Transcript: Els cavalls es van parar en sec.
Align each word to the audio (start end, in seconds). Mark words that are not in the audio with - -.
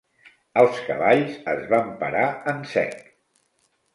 Els 0.61 0.79
cavalls 0.85 1.35
es 1.51 1.61
van 1.75 1.93
parar 2.03 2.25
en 2.53 2.65
sec. 2.75 2.99